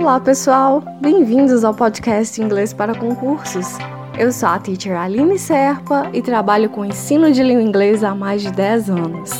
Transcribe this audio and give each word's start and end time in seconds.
Olá, 0.00 0.20
pessoal! 0.20 0.80
Bem-vindos 1.00 1.64
ao 1.64 1.74
podcast 1.74 2.40
Inglês 2.40 2.72
para 2.72 2.94
Concursos. 2.94 3.66
Eu 4.16 4.30
sou 4.30 4.48
a 4.48 4.56
teacher 4.56 4.96
Aline 4.96 5.36
Serpa 5.36 6.08
e 6.14 6.22
trabalho 6.22 6.70
com 6.70 6.84
ensino 6.84 7.32
de 7.32 7.42
língua 7.42 7.62
inglesa 7.62 8.10
há 8.10 8.14
mais 8.14 8.40
de 8.40 8.52
10 8.52 8.90
anos. 8.90 9.30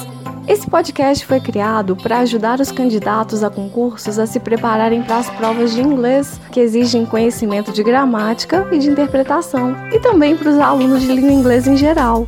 Esse 0.49 0.69
podcast 0.69 1.25
foi 1.25 1.39
criado 1.39 1.95
para 1.95 2.19
ajudar 2.19 2.59
os 2.59 2.73
candidatos 2.73 3.45
a 3.45 3.49
concursos 3.49 4.19
a 4.19 4.27
se 4.27 4.41
prepararem 4.41 5.01
para 5.01 5.19
as 5.19 5.31
provas 5.31 5.73
de 5.73 5.81
inglês, 5.81 6.41
que 6.51 6.59
exigem 6.59 7.07
conhecimento 7.07 7.73
de 7.73 7.85
gramática 7.85 8.67
e 8.73 8.79
de 8.79 8.91
interpretação, 8.91 9.77
e 9.93 10.01
também 10.01 10.37
para 10.37 10.51
os 10.51 10.59
alunos 10.59 11.03
de 11.03 11.13
língua 11.13 11.33
inglesa 11.33 11.71
em 11.71 11.77
geral. 11.77 12.27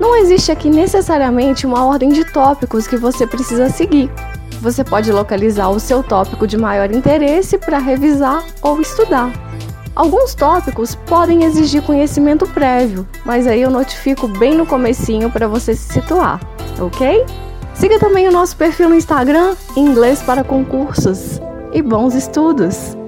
Não 0.00 0.16
existe 0.16 0.50
aqui 0.50 0.70
necessariamente 0.70 1.66
uma 1.66 1.84
ordem 1.84 2.08
de 2.08 2.24
tópicos 2.24 2.88
que 2.88 2.96
você 2.96 3.26
precisa 3.26 3.68
seguir. 3.68 4.10
Você 4.60 4.84
pode 4.84 5.10
localizar 5.10 5.70
o 5.70 5.80
seu 5.80 6.02
tópico 6.02 6.46
de 6.46 6.56
maior 6.56 6.90
interesse 6.92 7.56
para 7.56 7.78
revisar 7.78 8.44
ou 8.60 8.80
estudar. 8.80 9.32
Alguns 9.96 10.34
tópicos 10.34 10.94
podem 10.94 11.44
exigir 11.44 11.82
conhecimento 11.82 12.46
prévio, 12.46 13.06
mas 13.24 13.46
aí 13.46 13.62
eu 13.62 13.70
notifico 13.70 14.28
bem 14.28 14.54
no 14.54 14.66
comecinho 14.66 15.30
para 15.30 15.48
você 15.48 15.74
se 15.74 15.94
situar, 15.94 16.40
ok? 16.78 17.24
Siga 17.74 17.98
também 17.98 18.28
o 18.28 18.32
nosso 18.32 18.56
perfil 18.56 18.90
no 18.90 18.94
Instagram, 18.94 19.56
Inglês 19.76 20.22
para 20.22 20.44
Concursos. 20.44 21.40
E 21.72 21.80
bons 21.80 22.14
estudos! 22.14 22.99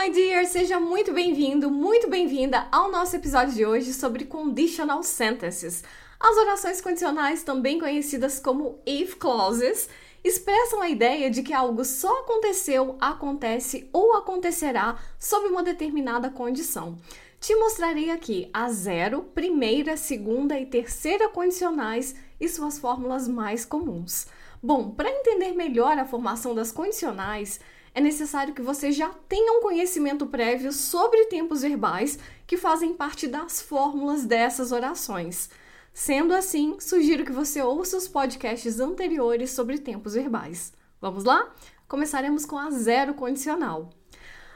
My 0.00 0.08
dear! 0.08 0.46
Seja 0.46 0.80
muito 0.80 1.12
bem-vindo, 1.12 1.70
muito 1.70 2.08
bem-vinda 2.08 2.66
ao 2.72 2.90
nosso 2.90 3.14
episódio 3.16 3.52
de 3.52 3.66
hoje 3.66 3.92
sobre 3.92 4.24
conditional 4.24 5.02
sentences. 5.02 5.84
As 6.18 6.38
orações 6.38 6.80
condicionais, 6.80 7.42
também 7.42 7.78
conhecidas 7.78 8.40
como 8.40 8.80
if 8.86 9.16
clauses, 9.16 9.90
expressam 10.24 10.80
a 10.80 10.88
ideia 10.88 11.30
de 11.30 11.42
que 11.42 11.52
algo 11.52 11.84
só 11.84 12.20
aconteceu, 12.20 12.96
acontece 12.98 13.90
ou 13.92 14.14
acontecerá 14.14 14.96
sob 15.18 15.48
uma 15.48 15.62
determinada 15.62 16.30
condição. 16.30 16.96
Te 17.38 17.54
mostrarei 17.56 18.08
aqui 18.10 18.48
a 18.54 18.70
zero, 18.70 19.24
primeira, 19.34 19.98
segunda 19.98 20.58
e 20.58 20.64
terceira 20.64 21.28
condicionais 21.28 22.14
e 22.40 22.48
suas 22.48 22.78
fórmulas 22.78 23.28
mais 23.28 23.66
comuns. 23.66 24.28
Bom, 24.62 24.92
para 24.92 25.10
entender 25.10 25.52
melhor 25.52 25.98
a 25.98 26.06
formação 26.06 26.54
das 26.54 26.72
condicionais, 26.72 27.60
é 27.94 28.00
necessário 28.00 28.54
que 28.54 28.62
você 28.62 28.92
já 28.92 29.08
tenha 29.28 29.52
um 29.58 29.62
conhecimento 29.62 30.26
prévio 30.26 30.72
sobre 30.72 31.26
tempos 31.26 31.62
verbais 31.62 32.18
que 32.46 32.56
fazem 32.56 32.94
parte 32.94 33.26
das 33.26 33.60
fórmulas 33.60 34.24
dessas 34.24 34.70
orações. 34.70 35.50
Sendo 35.92 36.32
assim, 36.32 36.76
sugiro 36.78 37.24
que 37.24 37.32
você 37.32 37.60
ouça 37.60 37.96
os 37.96 38.06
podcasts 38.06 38.78
anteriores 38.78 39.50
sobre 39.50 39.78
tempos 39.78 40.14
verbais. 40.14 40.72
Vamos 41.00 41.24
lá? 41.24 41.52
Começaremos 41.88 42.44
com 42.44 42.56
a 42.56 42.70
zero 42.70 43.14
condicional. 43.14 43.90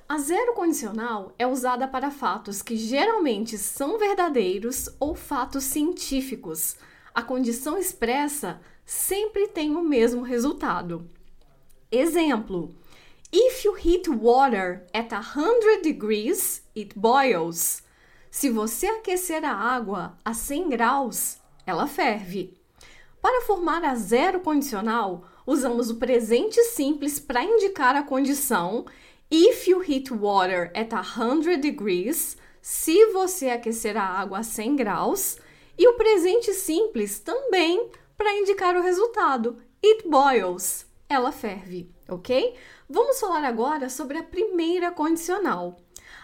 A 0.08 0.18
zero 0.18 0.52
condicional 0.52 1.32
é 1.38 1.46
usada 1.46 1.88
para 1.88 2.10
fatos 2.10 2.62
que 2.62 2.76
geralmente 2.76 3.58
são 3.58 3.98
verdadeiros 3.98 4.88
ou 5.00 5.14
fatos 5.14 5.64
científicos. 5.64 6.76
A 7.12 7.22
condição 7.22 7.76
expressa 7.78 8.60
sempre 8.84 9.48
tem 9.48 9.74
o 9.74 9.82
mesmo 9.82 10.22
resultado. 10.22 11.08
Exemplo: 11.90 12.74
If 13.36 13.64
you 13.64 13.74
heat 13.74 14.08
water 14.08 14.86
at 14.94 15.10
100 15.10 15.82
degrees, 15.82 16.62
it 16.72 16.96
boils. 16.96 17.82
Se 18.30 18.48
você 18.48 18.86
aquecer 18.86 19.44
a 19.44 19.52
água 19.52 20.16
a 20.24 20.32
100 20.32 20.68
graus, 20.68 21.38
ela 21.66 21.88
ferve. 21.88 22.56
Para 23.20 23.44
formar 23.44 23.84
a 23.84 23.96
zero 23.96 24.38
condicional, 24.38 25.24
usamos 25.44 25.90
o 25.90 25.96
presente 25.96 26.62
simples 26.62 27.18
para 27.18 27.42
indicar 27.42 27.96
a 27.96 28.04
condição 28.04 28.84
if 29.28 29.66
you 29.66 29.82
heat 29.82 30.12
water 30.12 30.70
at 30.72 30.92
100 30.92 31.58
degrees, 31.60 32.36
se 32.62 33.06
você 33.06 33.50
aquecer 33.50 33.96
a 33.96 34.04
água 34.04 34.38
a 34.38 34.42
100 34.44 34.76
graus, 34.76 35.38
e 35.76 35.88
o 35.88 35.94
presente 35.94 36.54
simples 36.54 37.18
também 37.18 37.90
para 38.16 38.32
indicar 38.32 38.76
o 38.76 38.82
resultado 38.82 39.56
it 39.84 40.08
boils, 40.08 40.86
ela 41.14 41.32
ferve, 41.32 41.90
ok? 42.08 42.54
Vamos 42.88 43.18
falar 43.18 43.44
agora 43.44 43.88
sobre 43.88 44.18
a 44.18 44.22
primeira 44.22 44.90
condicional. 44.90 45.76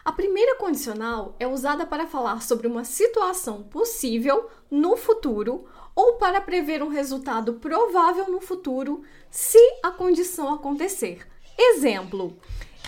A 0.05 0.13
primeira 0.13 0.57
condicional 0.57 1.35
é 1.39 1.47
usada 1.47 1.87
para 1.87 2.07
falar 2.07 2.43
sobre 2.43 2.67
uma 2.67 2.85
situação 2.85 3.63
possível 3.63 4.49
no 4.71 4.97
futuro 4.97 5.67
ou 5.95 6.15
para 6.15 6.41
prever 6.41 6.83
um 6.83 6.89
resultado 6.89 7.55
provável 7.55 8.31
no 8.31 8.41
futuro 8.41 9.03
se 9.31 9.59
a 9.83 9.91
condição 9.91 10.55
acontecer. 10.55 11.27
Exemplo: 11.59 12.37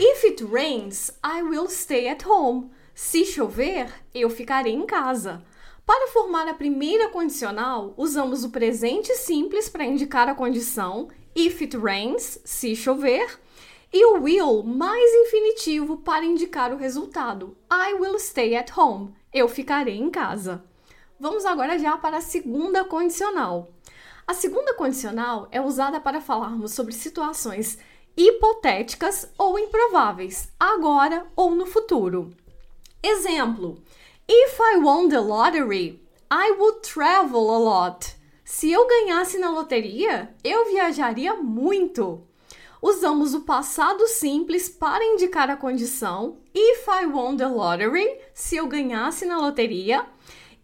If 0.00 0.24
it 0.24 0.44
rains, 0.44 1.10
I 1.24 1.42
will 1.42 1.68
stay 1.68 2.08
at 2.08 2.24
home. 2.26 2.70
Se 2.94 3.24
chover, 3.24 3.92
eu 4.14 4.30
ficarei 4.30 4.72
em 4.72 4.86
casa. 4.86 5.42
Para 5.84 6.08
formar 6.08 6.46
a 6.46 6.54
primeira 6.54 7.08
condicional, 7.08 7.92
usamos 7.96 8.44
o 8.44 8.50
presente 8.50 9.14
simples 9.16 9.68
para 9.68 9.84
indicar 9.84 10.28
a 10.28 10.34
condição 10.34 11.08
if 11.34 11.60
it 11.60 11.76
rains, 11.76 12.38
se 12.44 12.76
chover, 12.76 13.40
e 13.92 14.04
o 14.06 14.22
will 14.22 14.62
mais 14.62 15.12
infinitivo 15.26 15.96
para 15.98 16.24
indicar 16.24 16.72
o 16.72 16.76
resultado. 16.76 17.56
I 17.70 17.94
will 17.94 18.16
stay 18.16 18.56
at 18.56 18.70
home. 18.76 19.12
Eu 19.32 19.48
ficarei 19.48 19.98
em 19.98 20.10
casa. 20.10 20.64
Vamos 21.18 21.44
agora 21.44 21.78
já 21.78 21.96
para 21.96 22.18
a 22.18 22.22
segunda 22.22 22.84
condicional. 22.84 23.68
A 24.26 24.34
segunda 24.34 24.74
condicional 24.74 25.48
é 25.50 25.60
usada 25.60 26.00
para 26.00 26.20
falarmos 26.20 26.72
sobre 26.72 26.92
situações 26.92 27.78
hipotéticas 28.16 29.30
ou 29.36 29.58
improváveis, 29.58 30.52
agora 30.58 31.26
ou 31.34 31.54
no 31.54 31.66
futuro. 31.66 32.30
Exemplo: 33.02 33.82
If 34.28 34.58
I 34.60 34.78
won 34.78 35.08
the 35.08 35.20
lottery, 35.20 36.00
I 36.30 36.56
would 36.58 36.82
travel 36.82 37.50
a 37.50 37.58
lot. 37.58 38.16
Se 38.44 38.70
eu 38.70 38.86
ganhasse 38.86 39.38
na 39.38 39.50
loteria, 39.50 40.34
eu 40.44 40.66
viajaria 40.66 41.34
muito 41.34 42.26
usamos 42.82 43.32
o 43.32 43.42
passado 43.42 44.08
simples 44.08 44.68
para 44.68 45.04
indicar 45.04 45.48
a 45.48 45.56
condição 45.56 46.38
if 46.52 46.84
I 46.88 47.06
won 47.06 47.36
the 47.36 47.46
lottery, 47.46 48.18
se 48.34 48.56
eu 48.56 48.66
ganhasse 48.66 49.24
na 49.24 49.38
loteria, 49.38 50.04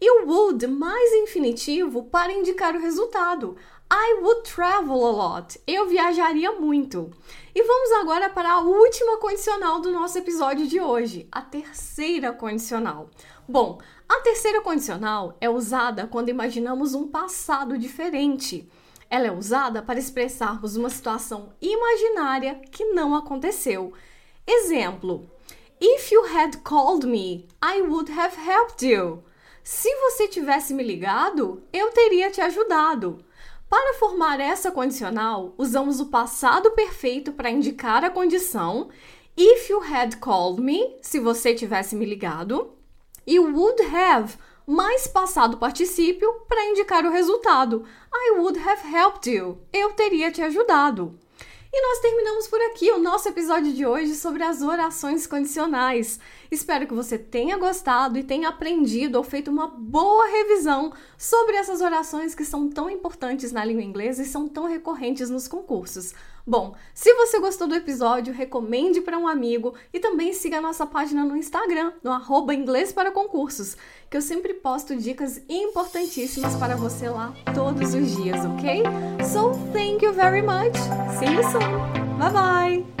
e 0.01 0.11
o 0.11 0.27
would 0.27 0.67
mais 0.67 1.13
infinitivo 1.13 2.03
para 2.03 2.33
indicar 2.33 2.75
o 2.75 2.81
resultado. 2.81 3.55
I 3.91 4.19
would 4.21 4.43
travel 4.43 5.03
a 5.03 5.11
lot. 5.11 5.59
Eu 5.65 5.87
viajaria 5.87 6.51
muito. 6.51 7.09
E 7.55 7.63
vamos 7.63 7.91
agora 7.93 8.29
para 8.29 8.51
a 8.51 8.59
última 8.61 9.17
condicional 9.17 9.81
do 9.81 9.91
nosso 9.91 10.15
episódio 10.19 10.67
de 10.67 10.79
hoje, 10.79 11.27
a 11.31 11.41
terceira 11.41 12.31
condicional. 12.31 13.09
Bom, 13.47 13.79
a 14.07 14.21
terceira 14.21 14.61
condicional 14.61 15.35
é 15.41 15.49
usada 15.49 16.05
quando 16.05 16.29
imaginamos 16.29 16.93
um 16.93 17.07
passado 17.07 17.79
diferente. 17.79 18.69
Ela 19.09 19.25
é 19.25 19.31
usada 19.31 19.81
para 19.81 19.97
expressarmos 19.97 20.75
uma 20.75 20.91
situação 20.91 21.51
imaginária 21.59 22.61
que 22.71 22.85
não 22.85 23.15
aconteceu. 23.15 23.91
Exemplo: 24.45 25.27
If 25.81 26.11
you 26.11 26.25
had 26.25 26.57
called 26.63 27.07
me, 27.07 27.47
I 27.59 27.81
would 27.81 28.11
have 28.11 28.37
helped 28.37 28.85
you. 28.85 29.23
Se 29.63 29.89
você 29.95 30.27
tivesse 30.27 30.75
me 30.75 30.83
ligado, 30.83 31.63
eu 31.73 31.89
teria 31.89 32.29
te 32.29 32.39
ajudado. 32.39 33.25
Para 33.69 33.93
formar 33.99 34.39
essa 34.39 34.71
condicional, 34.71 35.53
usamos 35.55 35.99
o 35.99 36.07
passado 36.07 36.71
perfeito 36.71 37.31
para 37.31 37.51
indicar 37.51 38.03
a 38.03 38.09
condição. 38.09 38.89
If 39.37 39.69
you 39.69 39.79
had 39.79 40.15
called 40.15 40.59
me, 40.59 40.97
se 41.03 41.19
você 41.19 41.53
tivesse 41.53 41.95
me 41.95 42.03
ligado, 42.03 42.73
e 43.27 43.39
would 43.39 43.79
have 43.83 44.37
mais 44.65 45.05
passado 45.05 45.57
particípio 45.57 46.33
para 46.47 46.65
indicar 46.65 47.05
o 47.05 47.11
resultado. 47.11 47.85
I 48.11 48.39
would 48.39 48.57
have 48.59 48.81
helped 48.91 49.29
you. 49.29 49.59
Eu 49.71 49.93
teria 49.93 50.31
te 50.31 50.41
ajudado. 50.41 51.19
E 51.71 51.81
nós 51.83 51.99
terminamos 51.99 52.47
por 52.47 52.59
aqui 52.61 52.89
o 52.91 52.97
nosso 52.97 53.29
episódio 53.29 53.71
de 53.71 53.85
hoje 53.85 54.15
sobre 54.15 54.41
as 54.41 54.63
orações 54.63 55.27
condicionais. 55.27 56.19
Espero 56.49 56.87
que 56.87 56.95
você 56.95 57.15
tenha 57.15 57.59
gostado 57.59 58.17
e 58.17 58.23
tenha 58.23 58.49
aprendido 58.49 59.19
ou 59.19 59.23
feito 59.23 59.51
uma 59.51 59.67
boa 59.67 60.25
revisão 60.29 60.91
sobre 61.15 61.55
essas 61.57 61.79
orações 61.79 62.33
que 62.33 62.43
são 62.43 62.67
tão 62.67 62.89
importantes 62.89 63.51
na 63.51 63.63
língua 63.63 63.83
inglesa 63.83 64.23
e 64.23 64.25
são 64.25 64.47
tão 64.47 64.65
recorrentes 64.65 65.29
nos 65.29 65.47
concursos. 65.47 66.15
Bom, 66.49 66.73
se 66.95 67.13
você 67.13 67.39
gostou 67.39 67.67
do 67.67 67.75
episódio, 67.75 68.33
recomende 68.33 69.01
para 69.01 69.19
um 69.19 69.27
amigo 69.27 69.75
e 69.93 69.99
também 69.99 70.33
siga 70.33 70.57
a 70.57 70.61
nossa 70.61 70.83
página 70.83 71.23
no 71.23 71.37
Instagram, 71.37 71.93
no 72.03 72.11
arroba 72.11 72.55
inglês 72.55 72.91
para 72.91 73.11
concursos, 73.11 73.77
que 74.09 74.17
eu 74.17 74.21
sempre 74.21 74.55
posto 74.55 74.95
dicas 74.95 75.39
importantíssimas 75.47 76.55
para 76.55 76.75
você 76.75 77.07
lá 77.07 77.35
todos 77.53 77.93
os 77.93 78.15
dias, 78.15 78.43
ok? 78.43 78.81
So, 79.31 79.51
thank 79.71 80.03
you 80.03 80.11
very 80.11 80.41
much. 80.41 80.75
See 81.19 81.31
you 81.31 81.43
soon. 81.51 82.17
Bye 82.17 82.31
bye. 82.31 82.98